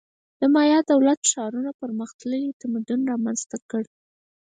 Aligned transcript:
د 0.39 0.41
مایا 0.53 0.79
دولت-ښارونو 0.91 1.71
پرمختللی 1.81 2.43
تمدن 2.61 2.99
رامنځته 3.11 3.57
کړ. 3.69 3.83